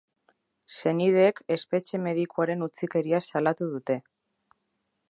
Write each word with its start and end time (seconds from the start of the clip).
Senideek 0.77 1.41
espetxe 1.57 2.01
medikuaren 2.07 2.67
utzikeria 2.69 3.21
salatu 3.29 3.71
dute. 3.77 4.01